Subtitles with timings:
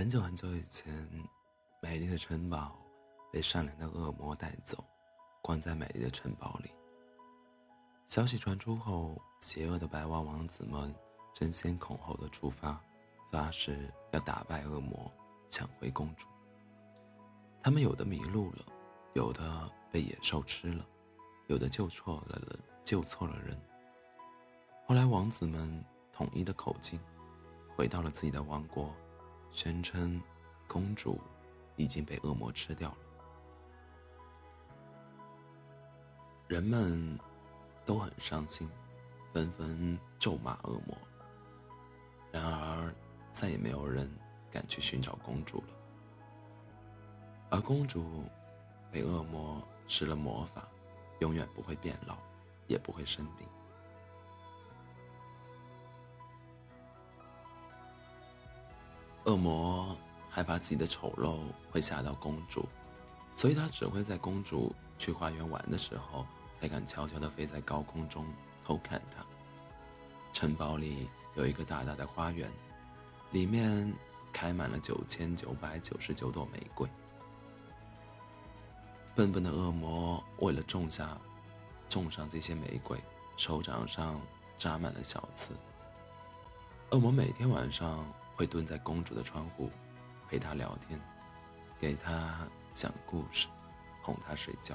[0.00, 1.06] 很久很久以前，
[1.82, 2.74] 美丽的城堡
[3.30, 4.82] 被善良的恶魔带走，
[5.42, 6.70] 关在美丽的城堡里。
[8.06, 10.94] 消息传出后，邪恶的白蛙王子们
[11.34, 12.80] 争先恐后的出发，
[13.30, 15.12] 发誓要打败恶魔，
[15.50, 16.26] 抢回公主。
[17.62, 18.64] 他们有的迷路了，
[19.12, 20.86] 有的被野兽吃了，
[21.48, 23.54] 有的救错了人，救错了人。
[24.86, 26.98] 后来，王子们统一的口径，
[27.76, 28.90] 回到了自己的王国，
[29.52, 30.20] 宣称
[30.66, 31.20] 公主
[31.76, 32.96] 已经被恶魔吃掉了。
[36.46, 37.18] 人们
[37.84, 38.68] 都很伤心，
[39.32, 40.96] 纷纷咒骂恶魔。
[42.32, 42.94] 然而，
[43.32, 44.10] 再也没有人
[44.50, 45.68] 敢去寻找公主了。
[47.50, 48.24] 而公主
[48.90, 50.68] 被恶魔施了魔法，
[51.18, 52.16] 永远不会变老，
[52.68, 53.48] 也不会生病。
[59.30, 59.96] 恶魔
[60.28, 61.38] 害怕自己的丑陋
[61.70, 62.68] 会吓到公主，
[63.36, 66.26] 所以他只会在公主去花园玩的时候，
[66.60, 68.26] 才敢悄悄地飞在高空中
[68.64, 69.24] 偷看她。
[70.32, 72.50] 城堡里有一个大大的花园，
[73.30, 73.94] 里面
[74.32, 76.88] 开满了九千九百九十九朵玫瑰。
[79.14, 81.16] 笨笨的恶魔为了种下、
[81.88, 82.98] 种上这些玫瑰，
[83.36, 84.20] 手掌上
[84.58, 85.54] 扎满了小刺。
[86.90, 88.04] 恶魔每天晚上
[88.40, 89.70] 会蹲在公主的窗户，
[90.26, 90.98] 陪她聊天，
[91.78, 92.38] 给她
[92.72, 93.46] 讲故事，
[94.00, 94.74] 哄她睡觉。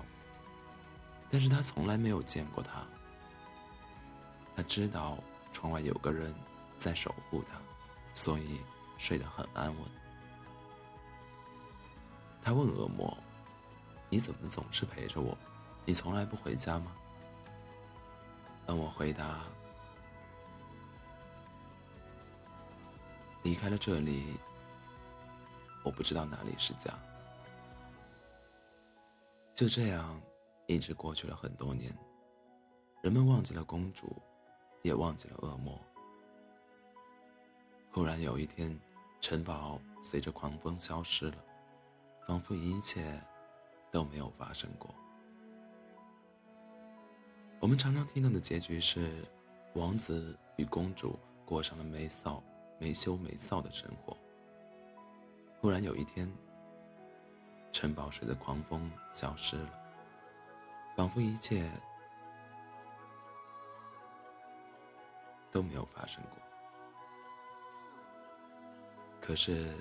[1.31, 2.85] 但是他从来没有见过她。
[4.55, 5.17] 他知道
[5.51, 6.31] 窗外有个人
[6.77, 7.57] 在守护他，
[8.13, 8.61] 所以
[8.99, 9.83] 睡得很安稳。
[12.43, 13.17] 他问恶魔。
[14.11, 15.35] 你怎么总是陪着我？
[15.85, 16.91] 你从来不回家吗？
[18.63, 19.39] 当我回答
[23.45, 24.35] ：“离开了这里，
[25.85, 26.91] 我不知道哪里是家。”
[29.55, 30.21] 就这样，
[30.67, 31.97] 一直过去了很多年，
[33.01, 34.21] 人们忘记了公主，
[34.81, 35.79] 也忘记了恶魔。
[37.93, 38.77] 忽然有一天，
[39.21, 41.37] 城堡随着狂风消失了，
[42.27, 43.21] 仿佛一切。
[43.91, 44.93] 都没有发生过。
[47.61, 49.23] 我们常常听到的结局是，
[49.73, 52.43] 王子与公主过上了没臊、
[52.77, 54.15] 没羞没臊的生活。
[55.61, 56.31] 突然有一天，
[57.71, 59.69] 城堡随着狂风消失了，
[60.95, 61.71] 仿佛一切
[65.51, 66.31] 都没有发生过。
[69.21, 69.73] 可是，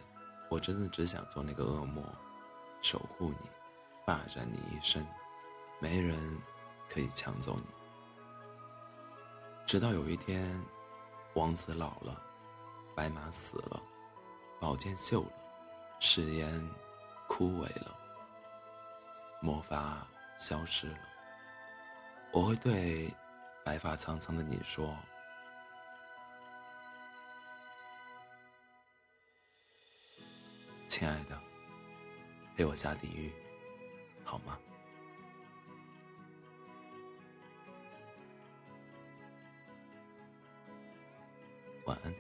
[0.49, 2.03] 我真的只想做那个恶魔，
[2.81, 3.51] 守护你。
[4.07, 5.07] 霸占你一生，
[5.81, 6.19] 没人
[6.91, 7.67] 可以抢走你。
[9.67, 10.63] 直到有一天，
[11.35, 12.23] 王子老了，
[12.95, 13.83] 白马死了，
[14.61, 15.33] 宝剑锈了，
[15.99, 16.65] 誓言
[17.27, 17.99] 枯萎了，
[19.41, 20.07] 魔法
[20.39, 20.99] 消失了，
[22.33, 23.13] 我会对
[23.65, 24.97] 白发苍苍的你说
[30.87, 31.37] ：“亲爱的，
[32.57, 33.33] 陪我下地狱。”
[34.25, 34.59] 好吗？
[41.87, 42.15] 晚安。